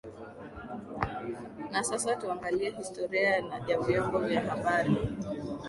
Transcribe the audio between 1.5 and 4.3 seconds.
Na sasa tuangalie historia ya Vyombo